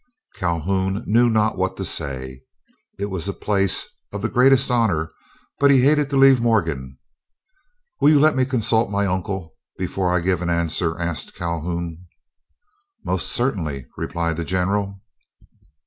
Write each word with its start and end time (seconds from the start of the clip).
Calhoun 0.33 1.03
knew 1.05 1.29
not 1.29 1.59
what 1.59 1.77
to 1.77 1.85
say; 1.85 2.41
it 2.97 3.11
was 3.11 3.27
a 3.27 3.33
place 3.33 3.87
of 4.11 4.23
the 4.23 4.29
greatest 4.29 4.71
honor, 4.71 5.13
but 5.59 5.69
he 5.69 5.81
hated 5.81 6.09
to 6.09 6.17
leave 6.17 6.41
Morgan. 6.41 6.97
"Will 7.99 8.09
you 8.09 8.19
let 8.19 8.35
me 8.35 8.43
consult 8.45 8.89
my 8.89 9.05
uncle 9.05 9.53
before 9.77 10.11
I 10.11 10.21
give 10.21 10.41
an 10.41 10.49
answer?" 10.49 10.99
asked 10.99 11.35
Calhoun. 11.35 12.07
"Most 13.05 13.27
certainly," 13.31 13.85
replied 13.95 14.37
the 14.37 14.43
General. 14.43 14.99